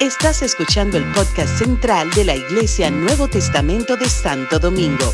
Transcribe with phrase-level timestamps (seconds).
[0.00, 5.12] Estás escuchando el podcast central de la Iglesia Nuevo Testamento de Santo Domingo.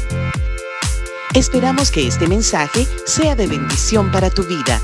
[1.35, 4.81] Esperamos que este mensaje sea de bendición para tu vida.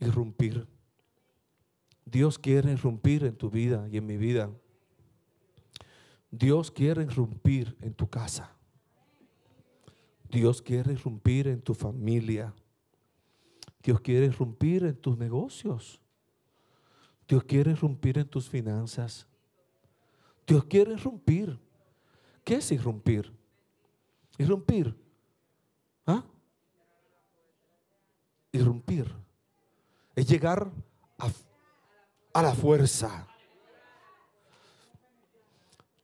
[0.00, 0.66] Irrumpir.
[2.04, 4.50] Dios quiere irrumpir en tu vida y en mi vida.
[6.30, 8.59] Dios quiere irrumpir en tu casa.
[10.30, 12.54] Dios quiere irrumpir en tu familia.
[13.82, 16.00] Dios quiere irrumpir en tus negocios.
[17.26, 19.26] Dios quiere irrumpir en tus finanzas.
[20.46, 21.58] Dios quiere irrumpir.
[22.44, 23.32] ¿Qué es irrumpir?
[24.38, 24.96] Irrumpir.
[26.06, 26.24] ¿Ah?
[28.52, 29.12] Irrumpir.
[30.14, 30.70] Es llegar
[31.18, 31.30] a,
[32.32, 33.26] a la fuerza.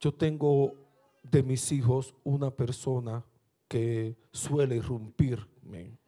[0.00, 0.74] Yo tengo
[1.22, 3.24] de mis hijos una persona
[3.68, 5.98] que suele irrumpirme.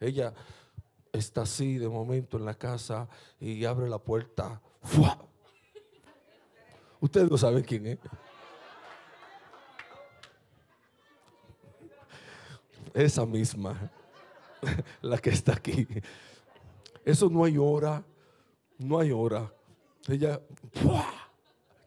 [0.00, 0.32] Ella
[1.12, 3.08] está así de momento en la casa
[3.40, 4.60] y abre la puerta.
[4.82, 5.18] ¡Fua!
[7.00, 7.98] Ustedes no saben quién es.
[12.94, 13.90] Esa misma,
[15.02, 15.86] la que está aquí.
[17.04, 18.02] Eso no hay hora,
[18.78, 19.52] no hay hora.
[20.08, 20.40] Ella,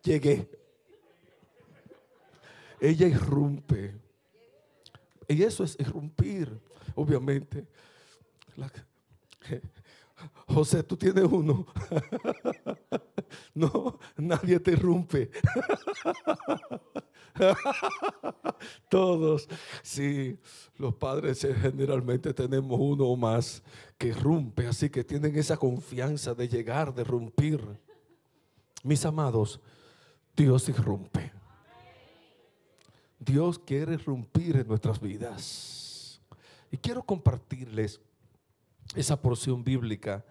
[0.04, 0.48] llegué
[2.80, 3.96] ella irrumpe.
[5.28, 6.60] Y eso es irrumpir,
[6.96, 7.68] obviamente.
[10.48, 11.66] José, tú tienes uno.
[13.54, 15.30] no, nadie te irrumpe.
[18.90, 19.48] Todos,
[19.82, 20.38] sí,
[20.78, 23.64] los padres generalmente tenemos uno o más
[23.98, 27.62] que irrumpe, así que tienen esa confianza de llegar, de irrumpir.
[28.84, 29.60] Mis amados,
[30.36, 31.29] Dios irrumpe.
[33.30, 36.20] Dios quiere irrumpir en nuestras vidas.
[36.72, 38.02] Y quiero compartirles
[38.96, 40.26] esa porción bíblica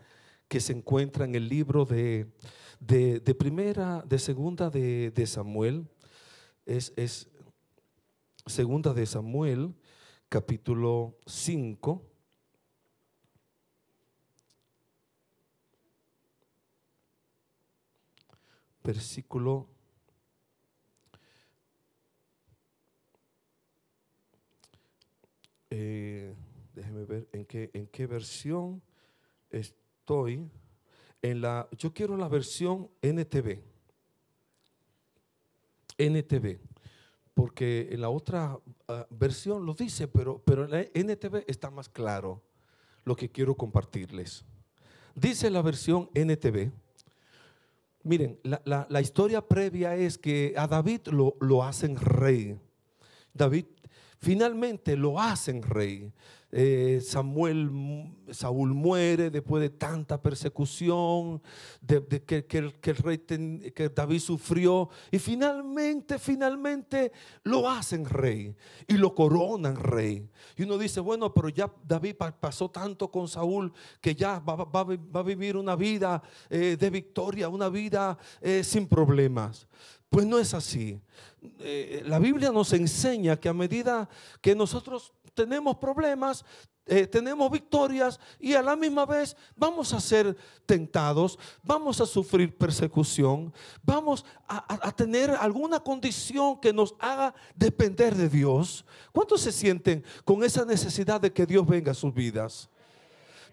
[0.48, 2.26] que se encuentra en el libro de,
[2.80, 5.88] de, primera, de segunda de, Samuel.
[6.66, 7.28] Es, es,
[8.46, 9.76] segunda de Samuel,
[10.28, 12.02] capítulo 5.
[18.82, 19.68] Versículo
[25.70, 26.34] eh,
[26.74, 28.82] déjeme ver en qué, en qué versión
[29.50, 30.48] estoy.
[31.20, 33.60] En la, yo quiero la versión NTV.
[35.98, 36.58] NTV.
[37.34, 38.58] Porque en la otra
[38.88, 42.42] ah, versión lo dice, pero, pero en la NTV está más claro
[43.04, 44.44] lo que quiero compartirles.
[45.14, 46.70] Dice la versión NTV.
[48.04, 52.58] Miren, la, la, historia previa es que a David lo, lo hacen rey.
[53.34, 53.66] David
[54.18, 56.12] Finalmente lo hacen rey.
[56.50, 57.70] Eh, Samuel,
[58.30, 61.42] Saúl muere después de tanta persecución,
[61.82, 67.12] de, que, el, rey, que David sufrió, y finalmente, finalmente
[67.42, 68.56] lo hacen rey
[68.86, 70.26] y lo coronan rey.
[70.56, 74.66] Y uno dice, bueno, pero ya David pasó tanto con Saúl que ya va,
[75.20, 79.68] a vivir una vida eh, de victoria, una vida eh, sin problemas.
[80.10, 81.00] Pues no es así.
[81.60, 84.08] Eh, la Biblia nos enseña que a medida
[84.40, 86.44] que nosotros tenemos problemas,
[86.86, 92.56] eh, tenemos victorias y a la misma vez vamos a ser tentados, vamos a sufrir
[92.56, 93.52] persecución,
[93.82, 98.86] vamos a, a, tener alguna condición que nos haga depender de Dios.
[99.12, 102.70] ¿Cuántos se sienten con esa necesidad de que Dios venga a sus vidas?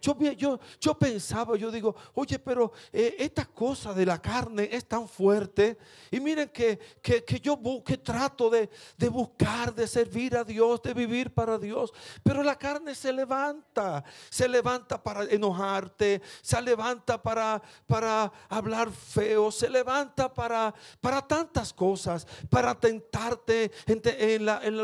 [0.01, 5.07] Yo, yo, pensaba, yo digo, oye, pero eh, esta cosa de la carne es tan
[5.07, 5.77] fuerte.
[6.11, 10.93] Y miren que, que, yo que trato de, de, buscar, de servir a Dios, de
[10.93, 11.93] vivir para Dios.
[12.23, 19.51] Pero la carne se levanta, se levanta para enojarte, se levanta para, para hablar feo,
[19.51, 24.77] se levanta para, para tantas cosas, para tentarte en, la, en,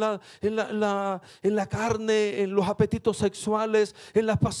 [0.00, 4.51] la, en, la, en la carne, en los apetitos sexuales, en las pasiones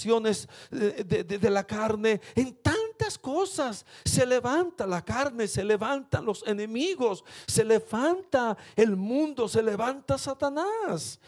[0.70, 3.84] de, la carne, en tantas cosas.
[4.04, 11.20] Se levanta la carne, se levantan los enemigos, se levanta el mundo, se levanta Satanás.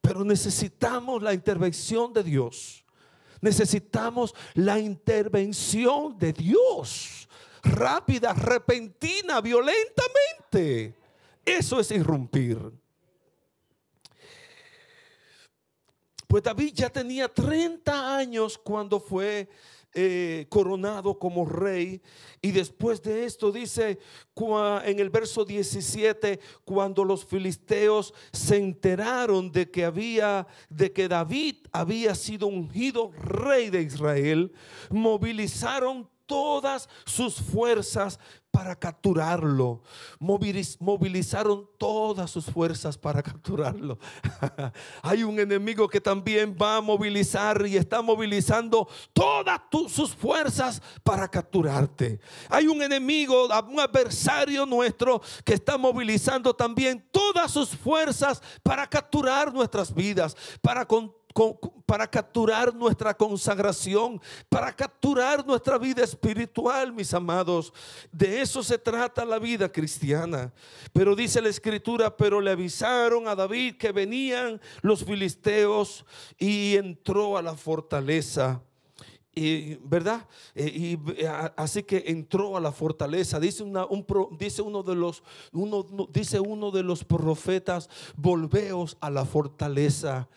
[0.00, 2.84] Pero necesitamos la intervención de Dios.
[3.40, 7.28] Necesitamos la intervención de Dios.
[7.62, 10.94] Rápida, repentina, violentamente.
[11.44, 12.79] Eso es irrumpir.
[16.30, 19.48] Pues David ya tenía 30 años cuando fue
[19.92, 22.00] eh, coronado como rey.
[22.40, 23.98] Y después de esto dice
[24.84, 31.66] en el verso 17, cuando los filisteos se enteraron de que había, de que David
[31.72, 34.52] había sido ungido rey de Israel,
[34.88, 39.82] movilizaron todas sus fuerzas para capturarlo.
[40.18, 43.98] Movilizaron todas sus fuerzas para capturarlo.
[45.02, 51.28] Hay un enemigo que también va a movilizar y está movilizando todas sus fuerzas para
[51.28, 52.20] capturarte.
[52.48, 59.52] Hay un enemigo, un adversario nuestro que está movilizando también todas sus fuerzas para capturar
[59.52, 60.86] nuestras vidas, para
[61.86, 67.72] para capturar nuestra consagración, para capturar nuestra vida espiritual, mis amados.
[68.10, 70.52] De eso se trata la vida cristiana.
[70.92, 76.04] Pero dice la escritura, pero le avisaron a David que venían los filisteos
[76.38, 78.60] y entró a la fortaleza.
[79.32, 80.26] Y, ¿Verdad?
[80.56, 80.98] Eh, y,
[81.56, 83.38] así que entró a la fortaleza.
[83.38, 85.22] Dice, uno de los,
[85.52, 90.28] uno, dice uno de los profetas, volveos a la fortaleza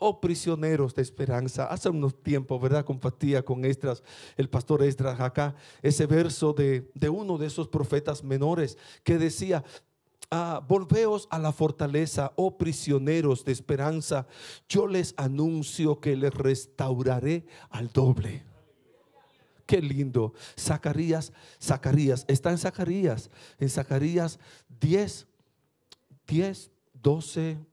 [0.00, 1.66] oh prisioneros de esperanza.
[1.66, 2.84] Hace unos tiempos, ¿verdad?
[2.84, 4.02] Compartía con Estras,
[4.36, 9.62] el pastor Estras acá, ese verso de, uno de esos profetas menores que decía,
[10.30, 14.26] ah, volveos a la fortaleza, oh prisioneros de esperanza,
[14.68, 18.44] yo les anuncio que les restauraré al doble.
[19.66, 20.34] Qué lindo.
[20.58, 21.32] Zacarías,
[21.62, 24.40] Zacarías, está en Zacarías, en Zacarías
[24.80, 25.28] 10,
[26.26, 27.69] 10, 12, mm,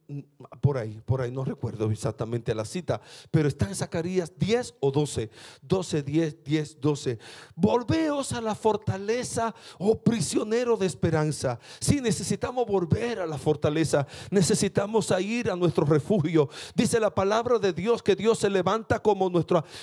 [0.61, 4.91] por ahí, por ahí, no recuerdo exactamente la cita, pero está en Zacarías 10 o
[4.91, 5.29] 12,
[5.61, 7.19] 12, 10, 10, 12.
[7.55, 11.59] Volveos a la fortaleza, oh prisionero de esperanza.
[11.79, 16.49] Si necesitamos volver a la fortaleza, necesitamos ir a nuestro refugio.
[16.73, 19.29] Dice la palabra de Dios que Dios se levanta como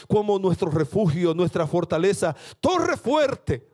[0.09, 3.69] como nuestro refugio, nuestra fortaleza, torre fuerte.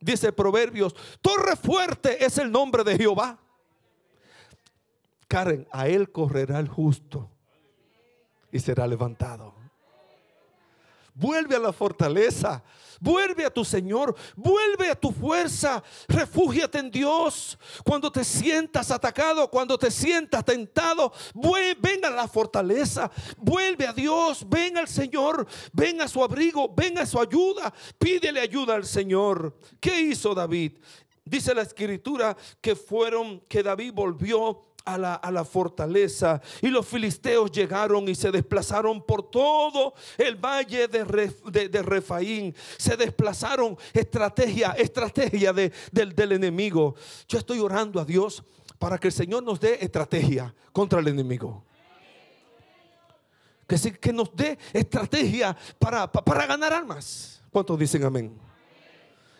[0.00, 3.43] Dice Proverbios, torre fuerte es el nombre de Jehová
[5.28, 7.30] Karen, a él correrá el justo
[8.52, 9.54] y será levantado.
[11.14, 12.62] Vuelve a la fortaleza.
[13.00, 14.16] Vuelve a tu Señor.
[14.34, 15.82] Vuelve a tu fuerza.
[16.08, 17.56] Refúgiate en Dios.
[17.84, 21.12] Cuando te sientas atacado, cuando te sientas tentado,
[21.80, 23.10] ven a la fortaleza.
[23.36, 24.44] Vuelve a Dios.
[24.48, 25.46] Ven al Señor.
[25.72, 26.72] Ven a su abrigo.
[26.74, 27.72] Ven a su ayuda.
[27.96, 29.56] Pídele ayuda al Señor.
[29.78, 30.72] ¿Qué hizo David?
[31.24, 38.08] Dice la escritura que fueron, que David volvió a la, fortaleza y los filisteos llegaron
[38.08, 42.54] y se desplazaron por todo el valle de, Refaín.
[42.76, 46.94] Se desplazaron estrategia, estrategia del, del enemigo.
[47.28, 48.42] Yo estoy orando a Dios
[48.78, 51.64] para que el Señor nos dé estrategia contra el enemigo.
[53.66, 57.42] Que, que nos dé estrategia para, para ganar armas.
[57.50, 58.38] ¿Cuántos dicen amén?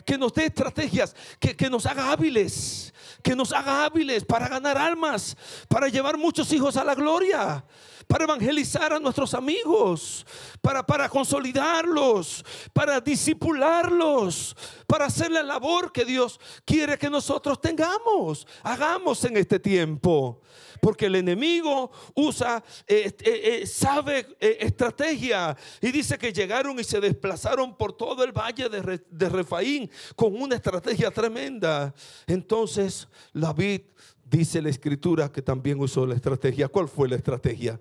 [0.05, 2.93] Que nos dé estrategias, que, que nos haga hábiles
[3.25, 5.35] que nos haga hábiles para ganar almas,
[5.67, 7.65] para llevar muchos hijos a la gloria,
[8.07, 10.27] para evangelizar a nuestros amigos,
[10.61, 14.55] para, para consolidarlos, para disipularlos,
[14.87, 20.43] para hacer la labor que Dios quiere que nosotros tengamos, hagamos en este tiempo.
[20.85, 25.57] Porque el enemigo usa, eh, eh, eh, sabe estrategia.
[25.81, 30.39] Y dice que llegaron y se desplazaron por todo el valle de, de Refaín con
[30.39, 31.95] una estrategia tremenda.
[32.27, 33.81] Entonces, David
[34.27, 36.69] dice la escritura que también usó la estrategia.
[36.69, 37.81] ¿Cuál fue la estrategia?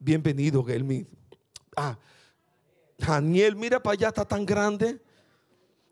[0.00, 1.06] Bienvenido, Gelmi.
[1.76, 1.96] Ah,
[2.98, 5.00] Daniel, mira para allá, está tan grande.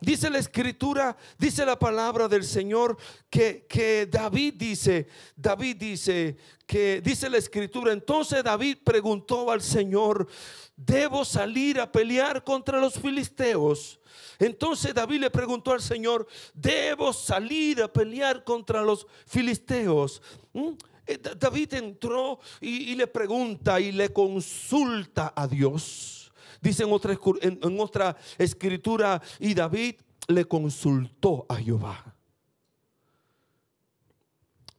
[0.00, 2.96] Dice la escritura, dice la palabra del Señor
[3.28, 10.26] que, que, David dice, David dice que dice la escritura, entonces David preguntó al Señor,
[10.74, 14.00] ¿debo salir a pelear contra los filisteos?
[14.38, 20.22] Entonces David le preguntó al Señor, ¿debo salir a pelear contra los filisteos?
[20.54, 20.70] ¿Mm?
[21.06, 26.19] Eh, David entró y, y le pregunta y le consulta a Dios.
[26.60, 29.96] Dice en otra, en, otra escritura, y David
[30.28, 32.14] le consultó a Jehová.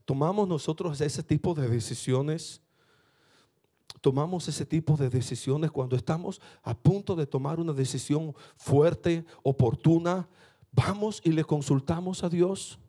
[0.05, 2.61] Tomamos nosotros ese tipo de decisiones.
[4.01, 10.27] Tomamos ese tipo de decisiones cuando estamos a punto de tomar una decisión fuerte, oportuna.
[10.71, 12.79] Vamos y le consultamos a Dios.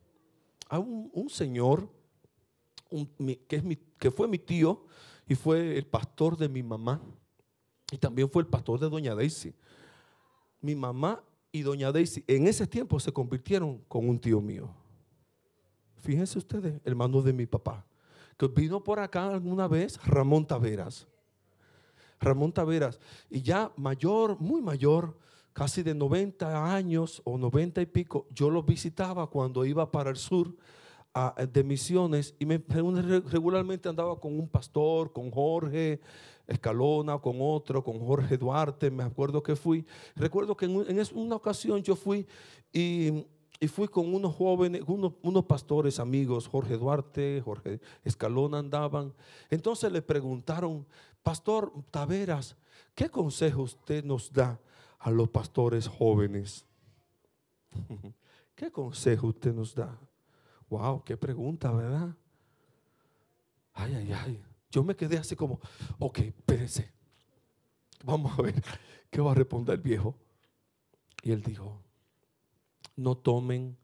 [0.69, 1.87] A un, señor
[3.47, 4.85] que, fue mi tío
[5.27, 7.01] y fue el pastor de mi mamá.
[7.91, 9.53] Y también fue el pastor de Doña Daisy.
[10.61, 14.69] Mi mamá y Doña Daisy en ese tiempo se convirtieron con un tío mío.
[15.97, 17.85] Fíjense ustedes, hermano de mi papá,
[18.37, 21.07] que vino por acá alguna vez, Ramón Taveras.
[22.19, 22.99] Ramón Taveras,
[23.29, 25.17] y ya mayor, muy mayor,
[25.53, 30.17] casi de 90 años o 90 y pico, yo lo visitaba cuando iba para el
[30.17, 30.55] sur
[31.13, 36.01] de misiones y me, regularmente andaba con un pastor, con Jorge
[36.47, 39.85] Escalona, con otro, con Jorge Duarte, me acuerdo que fui.
[40.15, 42.25] Recuerdo que en, una ocasión yo fui
[42.71, 43.25] y,
[43.67, 49.13] fui con unos jóvenes, unos, unos, pastores amigos, Jorge Duarte, Jorge Escalona andaban.
[49.49, 50.85] Entonces le preguntaron,
[51.21, 52.57] Pastor Taveras,
[52.95, 54.59] ¿qué consejo usted nos da
[54.99, 56.65] a los pastores jóvenes?
[58.55, 59.97] ¿Qué consejo usted nos da?
[60.73, 62.15] Wow, qué pregunta, ¿verdad?
[63.73, 64.43] Ay, ay, ay.
[64.71, 65.59] Yo me quedé así como,
[65.99, 66.91] ok, espérense.
[68.03, 68.55] Vamos a ver
[69.11, 70.15] qué va a responder el viejo.
[71.21, 71.79] Y él dijo,
[72.95, 73.77] no tomen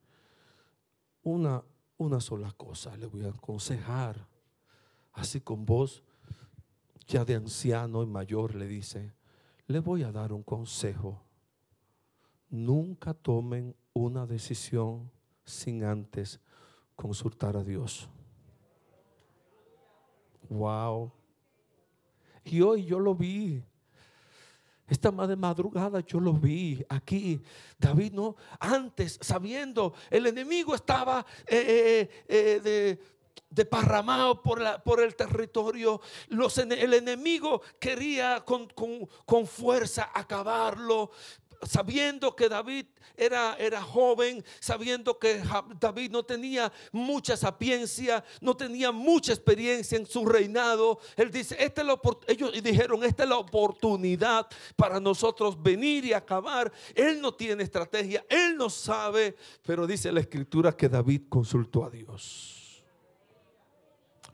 [1.22, 1.64] una,
[2.00, 4.28] una sola cosa, le voy a aconsejar.
[5.14, 6.02] Así con voz
[7.08, 9.14] ya de anciano y mayor le dice,
[9.68, 11.22] le voy a dar un consejo.
[12.50, 15.12] Nunca tomen una decisión
[15.46, 16.40] sin antes
[17.00, 18.10] consultar a Dios.
[20.50, 21.10] Wow.
[22.44, 23.64] Y hoy yo lo vi.
[24.86, 27.42] Esta madrugada yo lo vi aquí.
[27.78, 33.00] David no, antes sabiendo, el enemigo estaba eh, eh, eh, de,
[33.50, 36.02] deparramado por, la, por el territorio.
[36.28, 38.68] Los, el enemigo quería con,
[39.26, 41.12] con fuerza acabarlo
[41.64, 42.86] sabiendo que David
[43.18, 45.42] era, era joven, sabiendo que
[45.80, 51.84] David no tenía mucha sapiencia, no tenía mucha experiencia en su reinado, él dice, esta
[52.28, 56.72] ellos dijeron, esta es la oportunidad para nosotros venir y acabar.
[56.96, 61.90] Él no tiene estrategia, él no sabe, pero dice la escritura que David consultó a
[61.90, 62.84] Dios.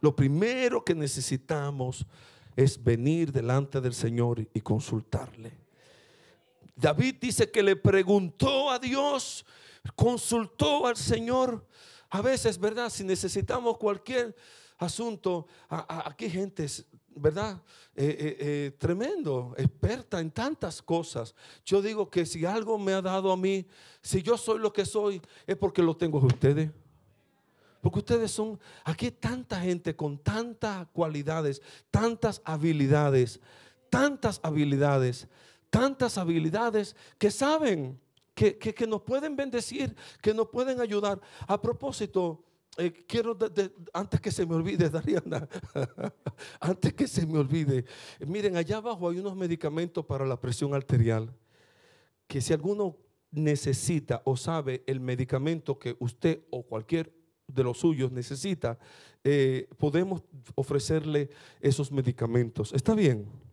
[0.01, 2.05] Lo primero que necesitamos
[2.55, 5.64] es venir delante del Señor y consultarle.
[6.75, 9.45] David dice que le preguntó a Dios,
[9.95, 11.65] consultó al Señor.
[12.09, 12.89] A veces, ¿verdad?
[12.89, 14.35] Si necesitamos cualquier
[14.77, 16.67] asunto, aquí gente,
[17.15, 17.61] ¿verdad?
[17.95, 21.33] Eh, eh, eh, tremendo, experta en tantas cosas.
[21.65, 23.65] Yo digo que si algo me ha dado a mí,
[24.01, 26.69] si yo soy lo que soy, es porque lo tengo a ustedes.
[27.81, 33.39] Porque ustedes son, aquí tanta gente con tantas cualidades, tantas habilidades,
[33.89, 35.27] tantas habilidades
[35.75, 37.99] tantas habilidades que saben
[38.33, 41.19] que, nos pueden bendecir, que nos pueden ayudar.
[41.47, 42.45] A propósito,
[42.77, 43.37] eh, quiero,
[43.91, 45.45] antes que se me olvide, Dariana,
[46.61, 47.83] antes que se me olvide,
[48.25, 51.33] miren, allá abajo hay unos medicamentos para la presión arterial,
[52.25, 52.95] que si alguno
[53.31, 57.13] necesita o sabe el medicamento que usted o cualquier
[57.47, 58.79] de los suyos necesita,
[59.25, 60.23] eh, podemos
[60.55, 61.29] ofrecerle
[61.59, 62.71] esos medicamentos.
[62.71, 63.44] ¿Está bien?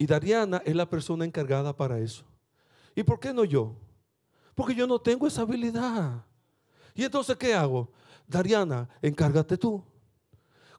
[0.00, 2.24] Y Dariana es la persona encargada para eso.
[2.94, 3.76] ¿Y por qué no yo?
[4.54, 6.24] Porque yo no tengo esa habilidad.
[6.94, 7.92] ¿Y entonces qué hago?
[8.26, 9.84] Dariana, encárgate tú.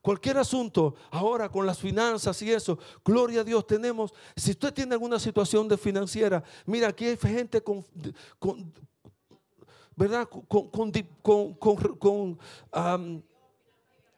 [0.01, 4.95] Cualquier asunto, ahora con las finanzas y eso, gloria a Dios, tenemos, si usted tiene
[4.95, 7.85] alguna situación de financiera, mira, aquí hay gente con,
[9.95, 10.27] ¿verdad?
[10.27, 12.39] Con, con,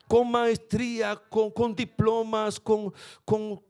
[0.08, 2.94] con maestría, con, diplomas, con,
[3.26, 3.62] con,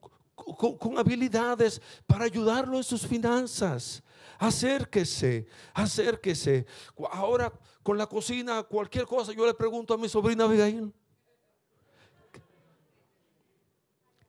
[0.97, 4.03] habilidades para ayudarlo en sus finanzas.
[4.39, 6.65] Acérquese, acérquese.
[7.11, 10.93] Ahora con la cocina, cualquier cosa, yo le pregunto a mi sobrina Abigail.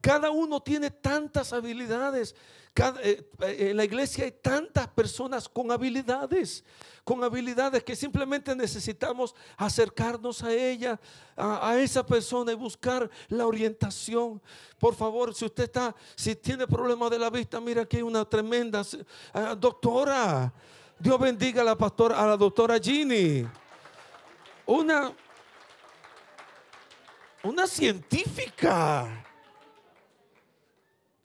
[0.05, 2.35] Cada uno tiene tantas habilidades.
[2.77, 6.63] Eh, eh, en la iglesia hay tantas personas con habilidades,
[7.05, 11.01] con habilidades que simplemente necesitamos acercarnos a ella,
[11.35, 14.43] a, esa persona y buscar la orientación.
[14.79, 18.27] Por favor, si usted está, si tiene problemas de la vista, mira aquí hay una
[18.27, 18.83] tremenda
[19.33, 20.53] ah, doctora.
[20.99, 23.49] Dios bendiga a la pastora, a la doctora Ginny.
[24.67, 25.11] Una,
[27.43, 29.25] una científica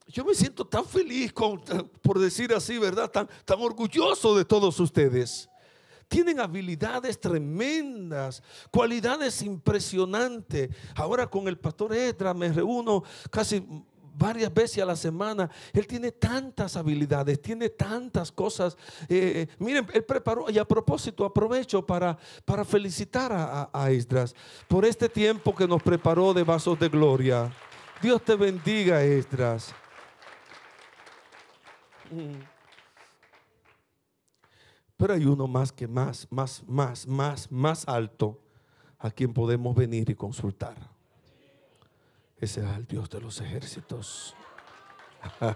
[0.09, 1.31] yo me siento tan feliz,
[2.01, 3.09] por decir así, ¿verdad?
[3.09, 5.47] Tan, tan orgulloso de todos ustedes.
[6.07, 10.69] Tienen habilidades tremendas, cualidades impresionantes.
[10.95, 13.63] Ahora con el pastor Edra me reúno casi
[14.15, 15.47] varias veces a la semana.
[15.71, 18.75] Él tiene tantas habilidades, tiene tantas cosas.
[19.07, 24.35] Eh, eh, miren, él preparó, y a propósito, aprovecho para, para felicitar a, a, Esdras
[24.67, 27.55] por este tiempo que nos preparó de vasos de gloria.
[28.01, 29.75] Dios te bendiga, Esdras.
[34.97, 38.39] Pero hay uno más que más, más, más, más, más alto
[38.97, 40.75] a quien podemos venir y consultar.
[42.37, 44.35] Ese es el Dios de los ejércitos.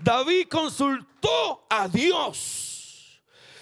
[0.00, 3.20] David consultó a Dios.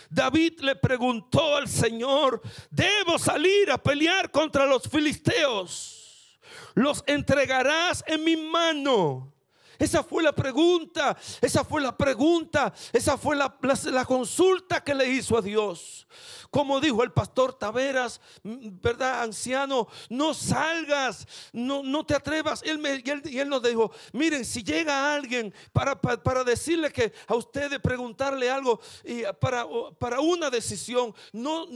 [0.09, 2.41] David le preguntó al Señor,
[2.71, 6.39] ¿debo salir a pelear contra los filisteos?
[6.75, 9.33] ¿Los entregarás en mi mano?
[9.79, 15.37] Esa fue la pregunta, esa fue la pregunta, esa fue la, consulta que le hizo
[15.37, 16.07] a Dios.
[16.51, 19.23] Como dijo el pastor Taveras, mm, ¿verdad?
[19.23, 22.63] Anciano, no salgas, no, no te atrevas.
[22.63, 22.81] Él
[23.25, 28.51] y, él, nos dijo, miren, si llega alguien para, para, decirle que a ustedes preguntarle
[28.51, 29.67] algo y para,
[29.99, 31.67] para una decisión, no,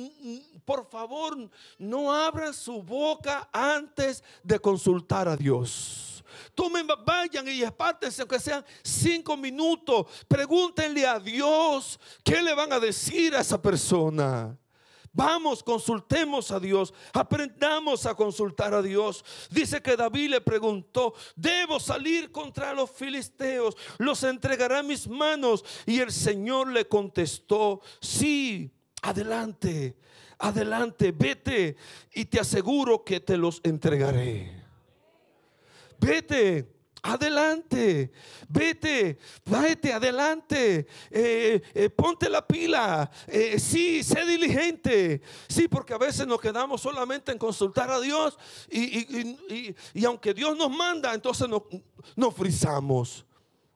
[0.64, 1.36] por favor,
[1.78, 6.19] no abran su boca antes de consultar a Dios.
[6.54, 10.06] Tomen, vayan y espártense, aunque sean cinco minutos.
[10.28, 14.56] Pregúntenle a Dios qué le van a decir a esa persona.
[15.12, 19.24] Vamos, consultemos a Dios, aprendamos a consultar a Dios.
[19.50, 25.64] Dice que David le preguntó, debo salir contra los filisteos, los entregará a mis manos.
[25.84, 28.70] Y el Señor le contestó, sí,
[29.02, 29.96] adelante,
[30.38, 31.76] adelante, vete
[32.14, 34.59] y te aseguro que te los entregaré
[36.00, 36.80] vete.
[37.02, 38.12] Adelante,
[38.46, 45.98] vete, vete, adelante, eh, eh, ponte la pila, eh, sí, sé diligente, sí, porque a
[45.98, 48.38] veces nos quedamos solamente en consultar a Dios
[48.70, 51.62] y, aunque Dios nos manda, entonces nos,
[52.14, 53.24] nos frizamos.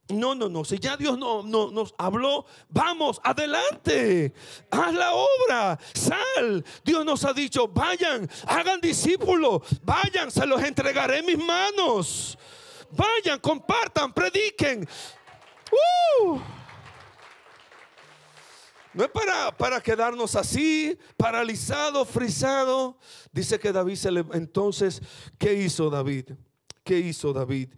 [0.09, 0.65] No, no, no.
[0.65, 4.35] Si ya Dios no, nos habló, vamos, adelante.
[4.71, 5.79] Haz la obra.
[5.95, 6.65] Sal.
[6.85, 9.63] Dios nos ha dicho, vayan, hagan discípulos.
[9.83, 12.37] Vayan, se los entregaré en mis manos.
[12.91, 14.87] Vayan, compartan, prediquen.
[15.73, 16.39] Uh.
[18.93, 22.95] No es para, para quedarnos así, paralizados, frisados.
[23.33, 24.25] Dice que David se le...
[24.35, 25.03] Entonces,
[25.37, 26.31] ¿qué hizo David?
[26.85, 27.71] ¿Qué hizo David?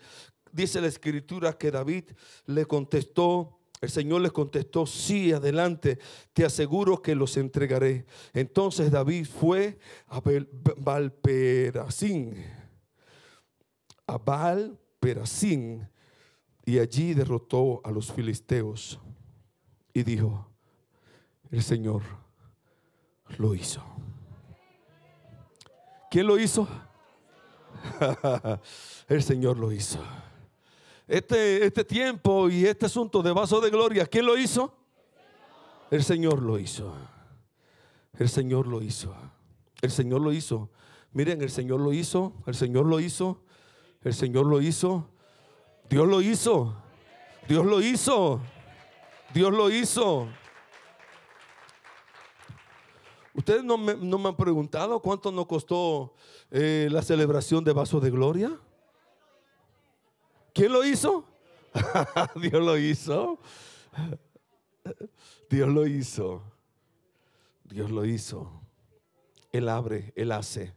[0.56, 2.04] Dice la escritura que David
[2.46, 5.98] le contestó, el Señor le contestó, sí, adelante,
[6.32, 8.06] te aseguro que los entregaré.
[8.32, 10.22] Entonces David fue a
[10.78, 12.42] Valperasín,
[14.06, 15.86] a Valperasín,
[16.64, 18.98] y allí derrotó a los filisteos.
[19.92, 20.50] Y dijo,
[21.50, 22.02] el Señor
[23.38, 23.82] lo hizo.
[26.10, 26.66] ¿Quién lo hizo?
[29.08, 30.00] el Señor lo hizo
[31.06, 34.74] este, este tiempo y este asunto de vaso de gloria, ¿quién lo hizo?
[35.90, 36.92] El Señor lo hizo.
[38.18, 39.14] El Señor lo hizo.
[39.82, 40.70] El Señor lo hizo.
[41.12, 42.32] Miren, el Señor lo hizo.
[42.46, 43.42] El Señor lo hizo.
[44.02, 45.08] El Señor lo hizo.
[45.88, 46.76] Dios lo hizo.
[47.48, 48.40] Dios lo hizo.
[49.32, 50.28] Dios lo hizo.
[53.34, 56.14] Ustedes no me, han preguntado cuánto nos costó
[56.50, 58.58] eh, la celebración de vaso de gloria.
[60.56, 61.22] ¿Quién lo hizo?
[62.40, 63.38] Dios lo hizo.
[65.50, 66.42] Dios lo hizo.
[67.64, 68.62] Dios lo hizo.
[69.52, 70.72] Él abre, Él hace,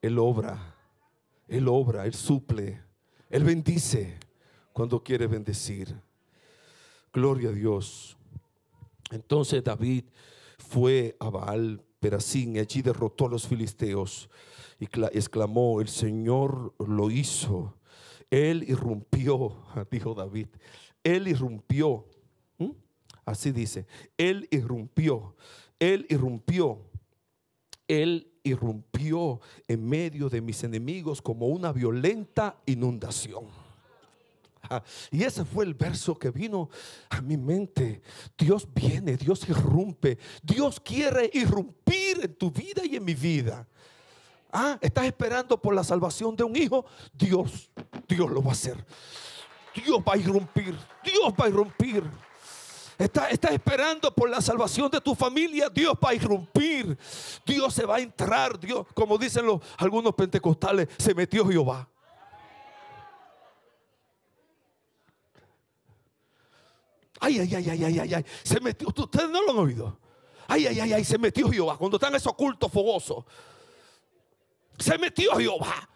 [0.00, 0.74] Él obra,
[1.46, 2.82] Él obra, Él suple,
[3.30, 4.18] Él bendice
[4.72, 5.94] cuando quiere bendecir.
[7.12, 8.16] Gloria a Dios.
[9.12, 10.06] Entonces David
[10.58, 14.28] fue a Baal Perasín y allí derrotó a los filisteos
[14.80, 17.76] y exclamó, el Señor lo hizo
[18.32, 20.48] él irrumpió, dijo David,
[21.04, 22.06] Él irrumpió.
[23.26, 25.36] Así dice, Él irrumpió,
[25.78, 26.80] Él irrumpió,
[27.86, 33.44] Él irrumpió en medio de mis enemigos como una violenta inundación.
[35.10, 36.70] Y ese fue el verso que vino
[37.10, 38.00] a mi mente.
[38.38, 43.68] Dios viene, Dios irrumpe, Dios quiere irrumpir en tu vida y en mi vida.
[44.52, 46.84] Ah, estás esperando por la salvación de un hijo.
[47.14, 47.70] Dios,
[48.06, 48.76] Dios lo va a hacer.
[49.74, 50.76] Dios va a irrumpir.
[51.02, 52.04] Dios va a irrumpir.
[52.98, 55.70] Estás, esperando por la salvación de tu familia.
[55.70, 56.98] Dios va a irrumpir.
[57.46, 58.60] Dios se va a entrar.
[58.60, 61.88] Dios, como dicen los, algunos pentecostales, se metió Jehová.
[67.20, 68.88] Ay, ay, ay, ay, ay, ay, Se metió.
[68.88, 69.98] Ustedes no lo han oído.
[70.46, 71.78] Ay, ay, ay, ay, se metió Jehová.
[71.78, 73.24] Cuando están esos cultos fogosos
[74.78, 75.88] se metió Jehová.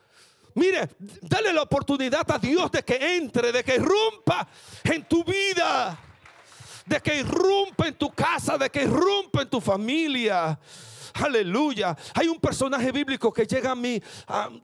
[0.54, 4.48] Mire, dale la oportunidad a Dios de que entre, de que irrumpa
[4.84, 5.98] en tu vida,
[6.86, 10.58] de que irrumpa en tu casa, de que irrumpa en tu familia.
[11.22, 11.96] Aleluya.
[12.14, 14.00] Hay un personaje bíblico que llega a mí,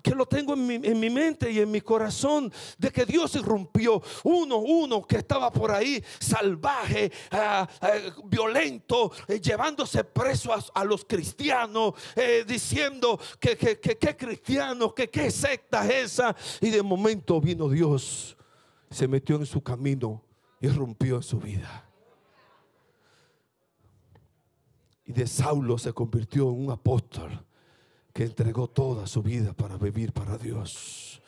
[0.02, 3.34] que lo tengo en mi, en mi, mente y en mi corazón, de que Dios
[3.34, 4.02] irrumpió.
[4.24, 7.90] Uno, uno que estaba por ahí, salvaje, ah, ah,
[8.24, 15.30] violento, eh, llevándose preso a, los cristianos, eh, diciendo que, que, que, cristianos, que qué
[15.30, 16.34] secta es esa.
[16.60, 18.36] Y de momento vino Dios,
[18.90, 20.22] se metió en su camino
[20.60, 21.91] y rompió en su vida.
[25.04, 27.44] Y de Saulo se convirtió en un apóstol
[28.12, 31.20] que entregó toda su vida para vivir para Dios.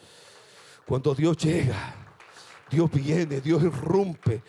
[0.87, 2.16] Cuando Dios llega,
[2.70, 4.42] Dios viene, Dios irrumpe,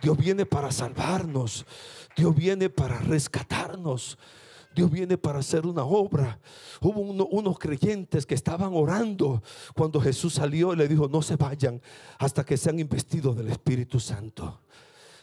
[0.00, 1.66] Dios viene para salvarnos,
[2.16, 4.18] Dios viene para rescatarnos.
[4.74, 6.38] Dios viene para hacer una obra.
[6.80, 9.42] Hubo unos creyentes que estaban orando
[9.74, 11.82] cuando Jesús salió y le dijo, no se vayan
[12.18, 14.60] hasta que sean investidos del Espíritu Santo.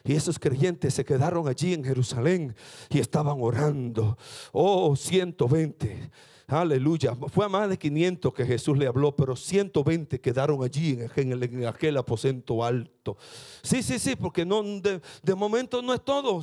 [0.08, 2.56] Y esos creyentes se quedaron allí en Jerusalén
[2.90, 4.18] y estaban orando.
[4.54, 6.10] Oh, 120.
[6.48, 7.14] Aleluya.
[7.14, 11.98] Fue a más de 500 que Jesús le habló, pero 120 quedaron allí en, aquel
[11.98, 13.18] aposento alto.
[13.62, 16.42] Sí, sí, sí, porque no, de, momento no es todo.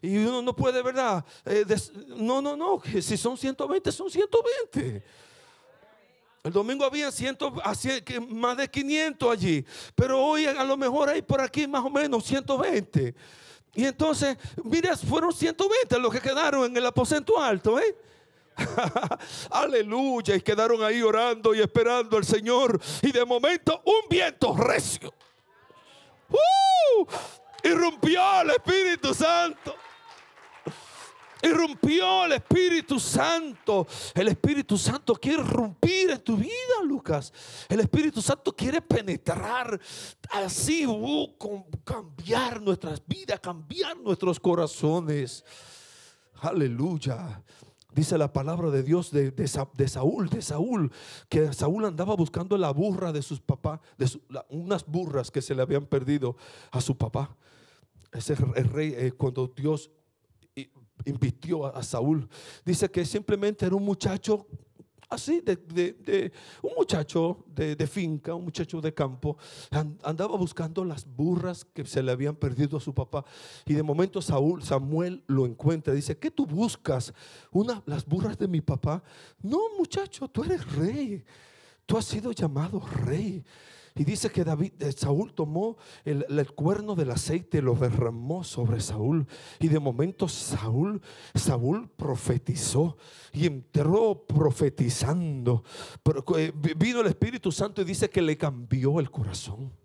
[0.00, 1.24] Y uno no puede, ¿verdad?
[1.44, 1.64] Eh,
[2.16, 2.80] no, no, no.
[3.02, 5.02] Si son 120, son 120.
[6.42, 7.52] El domingo había ciento,
[8.28, 12.24] más de 500 allí, pero hoy a lo mejor hay por aquí más o menos
[12.24, 13.14] 120.
[13.74, 17.94] Y entonces, mira, fueron 120 los que quedaron en el aposento alto, ¿eh?
[19.50, 22.80] Aleluya, y quedaron ahí orando y esperando al Señor.
[23.02, 25.12] Y de momento, un viento recio.
[26.30, 27.06] ¡Uh!
[27.62, 29.76] Irrumpió el Espíritu Santo.
[31.42, 33.86] Irrumpió el Espíritu Santo.
[34.14, 36.50] El Espíritu Santo quiere irrumpir en tu vida,
[36.84, 37.32] Lucas.
[37.68, 39.80] El Espíritu Santo quiere penetrar
[40.30, 41.28] así, uh,
[41.84, 45.44] cambiar nuestras vidas, cambiar nuestros corazones.
[46.40, 47.42] Aleluya.
[47.92, 50.92] Dice la palabra de Dios de, Saúl, de Saúl,
[51.28, 54.08] que Saúl andaba buscando la burra de sus papás, de
[54.48, 56.36] unas burras que se le habían perdido
[56.70, 57.36] a su papá.
[58.12, 59.90] Ese el rey, eh, cuando Dios
[61.04, 62.28] invistió a, Saúl.
[62.64, 64.46] Dice que simplemente era un muchacho
[65.10, 66.32] así, de,
[66.62, 69.36] un muchacho de, finca, un muchacho de campo,
[70.02, 73.24] andaba buscando las burras que se le habían perdido a su papá.
[73.66, 75.92] Y de momento Saúl, Samuel lo encuentra.
[75.92, 77.12] Dice, ¿qué tú buscas?
[77.50, 79.02] Una, las burras de mi papá.
[79.42, 81.24] No, muchacho, tú eres rey.
[81.84, 83.44] Tú has sido llamado rey.
[83.94, 88.80] Y dice que David, eh, Saúl tomó el, cuerno del aceite y lo derramó sobre
[88.80, 89.26] Saúl.
[89.58, 91.00] Y de momento Saúl,
[91.34, 92.96] Saúl profetizó
[93.32, 95.64] y entró profetizando.
[96.02, 99.79] Pero, eh, vino el Espíritu Santo y dice que le cambió el corazón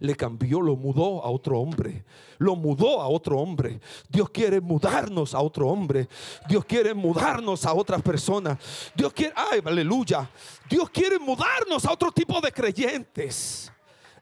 [0.00, 2.04] le cambió, lo mudó a otro hombre.
[2.38, 3.80] Lo mudó a otro hombre.
[4.08, 6.08] Dios quiere mudarnos a otro hombre.
[6.48, 8.58] Dios quiere mudarnos a otras personas.
[8.94, 10.28] Dios quiere, ay, aleluya.
[10.68, 13.70] Dios quiere mudarnos a otro tipo de creyentes.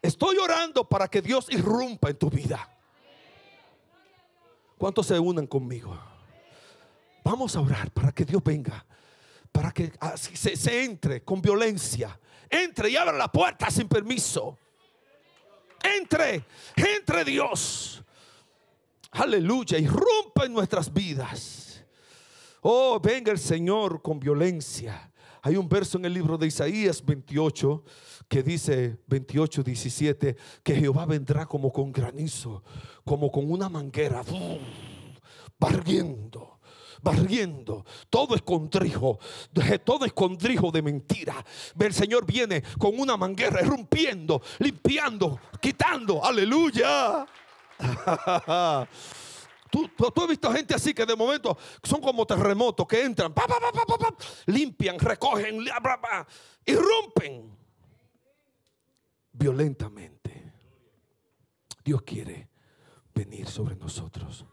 [0.00, 2.68] Estoy orando para que Dios irrumpa en tu vida.
[4.76, 5.96] ¿Cuántos se unan conmigo?
[7.24, 8.84] Vamos a orar para que Dios venga,
[9.52, 12.18] para que se, se entre con violencia,
[12.50, 14.58] entre y abra la puerta sin permiso
[15.82, 16.44] entre,
[16.76, 18.02] entre Dios.
[19.10, 21.84] Aleluya, y rompa en nuestras vidas.
[22.62, 25.12] Oh, venga el Señor con violencia.
[25.42, 27.84] Hay un verso en el libro de Isaías 28
[28.28, 32.62] que dice 28, 17, que Jehová vendrá como con granizo,
[33.04, 34.22] como con una manguera,
[35.58, 36.51] barriendo
[37.02, 37.84] barriendo.
[38.08, 39.18] Todo es contrijo.
[39.84, 41.44] Todo es contrijo de mentira.
[41.78, 46.24] El Señor viene con una manguera, rompiendo, limpiando, quitando.
[46.24, 47.26] Aleluya.
[49.70, 53.32] Tú, has visto gente así que de momento son como terremotos que entran,
[54.44, 55.64] limpian, recogen
[56.66, 57.56] y rompen
[59.32, 60.52] violentamente.
[61.82, 62.50] Dios quiere
[63.14, 64.44] venir sobre nosotros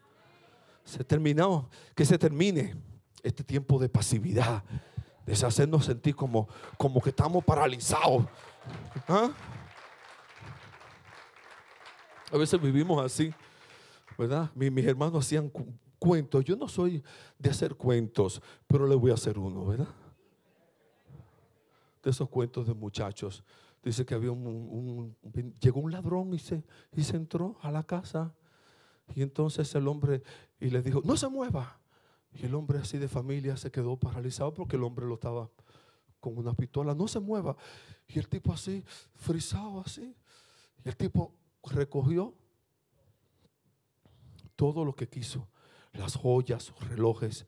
[0.89, 2.75] se terminó, que se termine
[3.21, 4.63] este tiempo de pasividad,
[5.25, 6.47] de hacernos sentir como,
[6.77, 8.25] como que estamos paralizados.
[9.07, 9.31] ¿Ah?
[12.31, 13.31] A veces vivimos así,
[14.17, 14.51] ¿verdad?
[14.55, 15.51] Mis, hermanos hacían
[15.99, 16.43] cuentos.
[16.43, 17.03] Yo no soy
[17.37, 19.87] de hacer cuentos, pero le voy a hacer uno, ¿verdad?
[22.03, 23.43] De esos cuentos de muchachos.
[23.83, 25.15] Dice que había un,
[25.59, 26.63] llegó un ladrón y se,
[26.95, 28.33] y se entró a la casa
[29.15, 30.23] y entonces el hombre
[30.59, 31.79] y le dijo, no se mueva.
[32.31, 35.49] Y el hombre así de familia se quedó paralizado porque el hombre lo estaba
[36.19, 37.55] con una pistola, no se mueva.
[38.07, 38.83] Y el tipo así,
[39.15, 40.15] frisado así.
[40.83, 42.33] Y el tipo recogió
[44.55, 45.47] todo lo que quiso,
[45.93, 47.45] las joyas, relojes,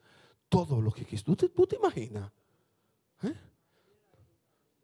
[0.50, 1.26] todo lo que quiso.
[1.26, 2.32] ¿Tú te, tú te imaginas?
[3.24, 3.36] ¿Eh?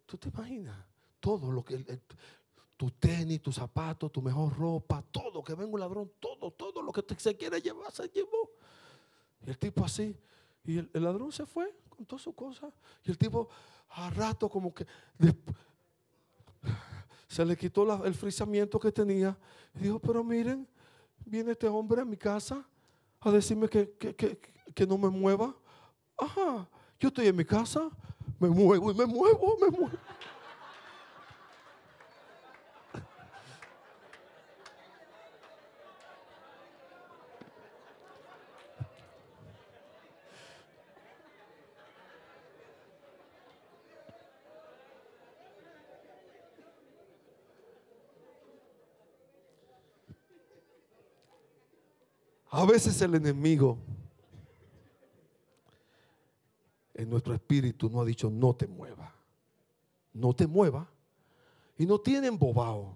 [0.06, 0.76] ¿Tú te imaginas?
[1.20, 2.00] Todo lo que...
[2.78, 6.92] tu tenis, tu zapato, tu mejor ropa, todo, que venga un ladrón, todo, todo lo
[6.92, 8.50] que se quiere llevar, se llevó.
[9.44, 10.16] Y el tipo así,
[10.64, 12.72] y el, ladrón se fue con todas sus cosas.
[13.04, 13.48] Y el tipo
[13.90, 14.86] a rato como que
[17.26, 19.36] se le quitó el frisamiento que tenía.
[19.74, 20.66] Y dijo, pero miren,
[21.24, 22.64] viene este hombre a mi casa
[23.20, 24.38] a decirme que, que- que-
[24.74, 25.54] que no me mueva.
[26.16, 26.68] Ajá,
[27.00, 27.90] yo estoy en mi casa,
[28.38, 29.98] me muevo y me muevo, me muevo.
[52.50, 53.78] A veces el enemigo
[56.94, 59.12] en nuestro espíritu no ha dicho no te mueva,
[60.12, 60.88] no te mueva
[61.76, 62.94] y no tiene embobado,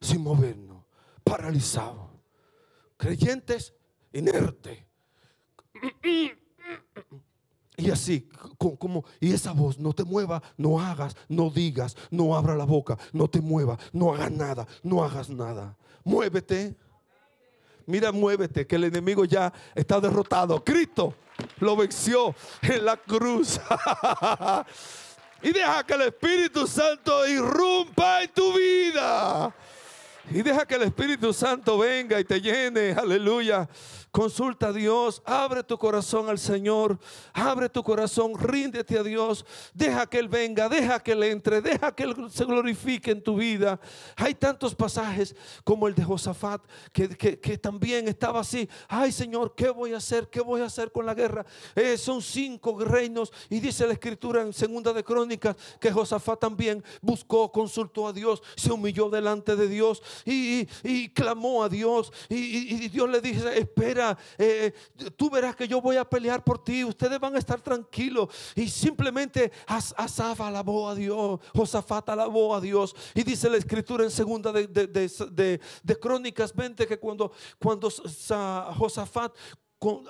[0.00, 0.84] sin movernos,
[1.24, 2.10] paralizado,
[2.96, 3.74] creyentes
[4.12, 4.78] inertes.
[7.76, 12.36] Y así, co- como, y esa voz, no te mueva, no hagas, no digas, no
[12.36, 15.76] abra la boca, no te mueva, no hagas nada, no hagas nada.
[16.04, 16.76] Muévete.
[17.86, 20.62] Mira, muévete, que el enemigo ya está derrotado.
[20.62, 21.14] Cristo
[21.58, 23.60] lo venció en la cruz.
[25.42, 29.54] y deja que el Espíritu Santo irrumpa en tu vida.
[30.30, 32.92] Y deja que el Espíritu Santo venga y te llene.
[32.92, 33.68] Aleluya.
[34.12, 36.98] Consulta a Dios, abre tu corazón al Señor,
[37.32, 41.94] abre tu corazón, ríndete a Dios, deja que Él venga, deja que Él entre, deja
[41.94, 43.80] que Él se glorifique en tu vida.
[44.16, 46.60] Hay tantos pasajes como el de Josafat,
[46.92, 50.28] que, que- que también estaba así, ay Señor, ¿qué voy a hacer?
[50.28, 51.46] ¿Qué voy a hacer con la guerra?
[51.74, 56.84] Eh, son cinco reinos y dice la escritura en segunda de crónicas que Josafat también
[57.00, 62.12] buscó, consultó a Dios, se humilló delante de Dios y, y- y clamó a Dios
[62.28, 62.34] y,
[62.84, 64.01] y- Dios le dice, espera,
[64.38, 64.72] eh,
[65.16, 68.68] tú verás que yo voy a pelear por ti, ustedes van a estar tranquilos y
[68.68, 72.94] simplemente As- Asaf alabó a Dios, Josafat alabó a Dios.
[73.14, 77.90] Y dice la escritura en segunda de, de- de- de- crónicas 20 que cuando, cuando
[77.90, 79.32] Sa- Josafat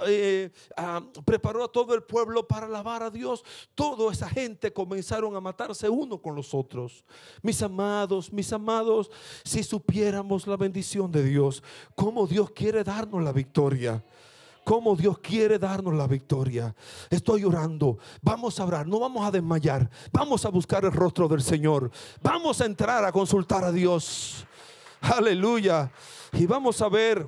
[0.07, 3.45] eh, ah, preparó a todo el pueblo para alabar a Dios.
[3.75, 7.05] Toda esa gente comenzaron a matarse uno con los otros.
[7.43, 9.11] Mis amados, mis amados,
[9.45, 11.63] si supiéramos la bendición de Dios,
[11.95, 14.05] cómo Dios quiere darnos la victoria.
[14.65, 16.73] Cómo Dios quiere darnos la victoria.
[17.11, 17.99] Estoy orando.
[18.21, 18.87] Vamos a orar.
[18.87, 19.91] No vamos a desmayar.
[20.13, 21.91] Vamos a buscar el rostro del Señor.
[22.23, 24.47] Vamos a entrar a consultar a Dios.
[25.01, 25.91] Aleluya.
[26.33, 27.27] Y vamos a ver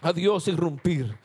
[0.00, 1.18] a Dios irrumpir.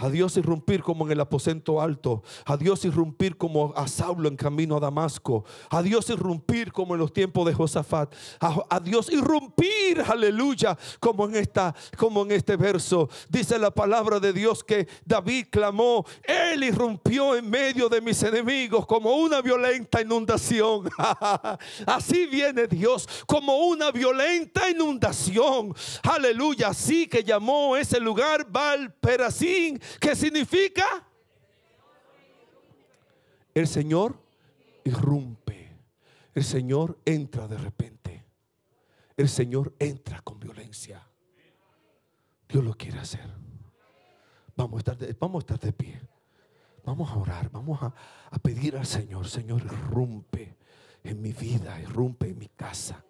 [0.00, 2.22] A Dios irrumpir como en el aposento alto.
[2.46, 5.44] A Dios irrumpir como a Saulo en camino a Damasco.
[5.68, 8.14] A Dios irrumpir como en los tiempos de Josafat.
[8.40, 13.08] A, a Dios irrumpir, aleluya, como en esta, como en este verso.
[13.28, 18.86] Dice la palabra de Dios que David clamó, él irrumpió en medio de mis enemigos
[18.86, 20.88] como una violenta inundación.
[21.86, 25.74] Así viene Dios como una violenta inundación.
[26.02, 30.84] Aleluya, así que llamó ese lugar Valperasín, que significa
[33.54, 34.18] el Señor
[34.84, 35.70] irrumpe.
[36.34, 38.24] El Señor entra de repente.
[39.16, 41.06] El Señor entra con violencia.
[42.48, 43.28] Dios lo quiere hacer.
[44.56, 46.00] Vamos a estar de, vamos a estar de pie.
[46.84, 47.94] Vamos a orar, vamos a,
[48.30, 50.56] a pedir al Señor, Señor, irrumpe
[51.04, 53.04] en mi vida, irrumpe en mi casa,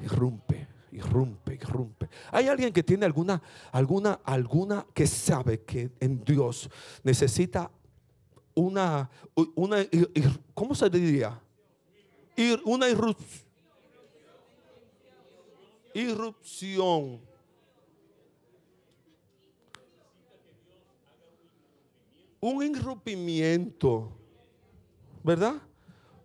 [0.00, 2.08] irrumpe, irrumpe, irrumpe.
[2.30, 6.70] ¿Hay alguien que tiene alguna, alguna, alguna que sabe que en Dios
[7.02, 7.70] necesita
[8.54, 9.10] una,
[9.54, 9.78] una,
[10.54, 11.40] ¿cómo se diría?
[12.36, 13.16] Ir- una irrup-
[15.94, 17.20] irrupción.
[22.40, 24.12] Un irrumpimiento,
[25.22, 25.54] ¿verdad?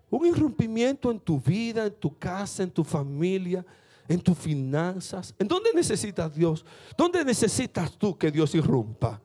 [0.09, 3.65] Un irrumpimiento en tu vida, en tu casa, en tu familia,
[4.09, 5.33] en tus finanzas.
[5.39, 6.65] ¿En dónde necesitas Dios?
[6.97, 9.21] ¿Dónde necesitas tú que Dios irrumpa?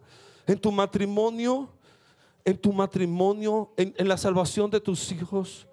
[0.46, 1.68] ¿En tu matrimonio?
[2.44, 3.72] ¿En tu matrimonio?
[3.76, 5.66] ¿En, la salvación de tus hijos?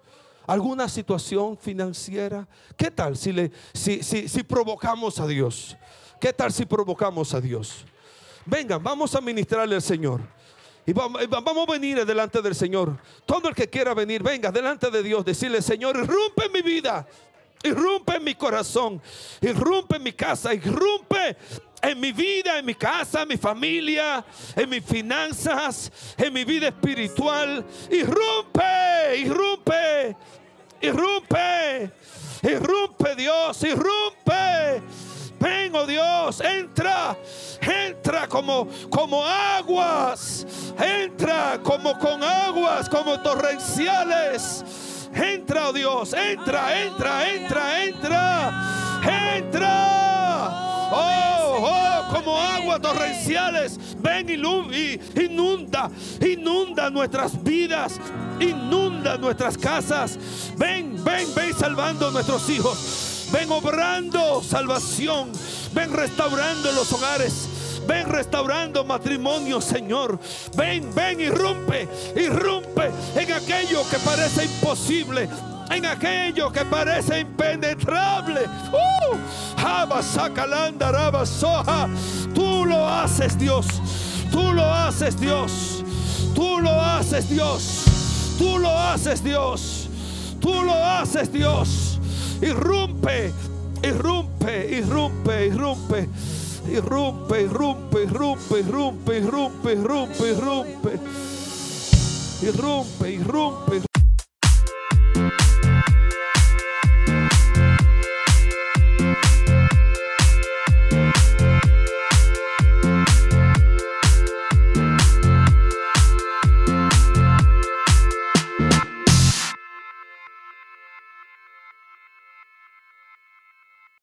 [0.46, 2.48] ¿Alguna situación financiera?
[2.76, 5.76] ¿Qué tal si, le, si, si, si provocamos a Dios?
[6.20, 7.84] ¿Qué tal si provocamos a Dios?
[8.46, 10.20] Vengan, vamos a ministrarle al Señor.
[10.84, 12.98] Y vamos, va- vamos a venir delante del Señor.
[13.24, 15.24] Todo el que quiera venir, venga delante de Dios.
[15.24, 17.06] Decirle, Señor, irrumpe mi vida.
[17.62, 19.00] Irrumpe en mi corazón.
[19.40, 20.54] Irrumpe en mi casa.
[20.54, 21.36] Irrumpe
[21.82, 26.68] en mi vida, en mi casa, en mi familia, en mis finanzas, en mi vida
[26.68, 27.64] espiritual.
[27.90, 30.16] Irrumpe, irrumpe,
[30.80, 31.90] irrumpe,
[32.42, 34.82] irrumpe Dios, irrumpe.
[35.40, 37.16] Ven, oh Dios, entra,
[37.60, 40.46] entra como, como aguas,
[40.78, 44.64] entra como con aguas, como torrenciales.
[45.14, 50.88] Entra, oh Dios, entra, entra, entra, entra, entra.
[50.90, 53.78] Oh, oh, como aguas torrenciales.
[53.98, 58.00] Ven y inunda, inunda nuestras vidas,
[58.40, 60.18] inunda nuestras casas.
[60.56, 63.28] Ven, ven, ven salvando a nuestros hijos.
[63.32, 65.32] Ven obrando salvación.
[65.72, 67.48] Ven restaurando los hogares.
[67.86, 70.18] Ven restaurando matrimonio, Señor.
[70.56, 75.28] Ven, ven, irrumpe, irrumpe en aquello que parece imposible
[75.74, 78.42] en aquello que parece impenetrable.
[78.72, 79.16] Uh,
[82.34, 83.66] Tú lo haces, Dios.
[84.30, 85.84] Tú lo haces, Dios.
[86.34, 87.84] Tú lo haces, Dios.
[88.38, 89.88] Tú lo haces, Dios.
[90.40, 91.98] Tú lo haces, Dios.
[92.40, 93.32] Irrumpe,
[93.82, 96.08] irrumpe, irrumpe, irrumpe.
[96.68, 100.98] Irrumpe, irrumpe, irrumpe, irrumpe, irrumpe, irrumpe, irrumpe.
[102.42, 103.91] Irrumpe, irrumpe.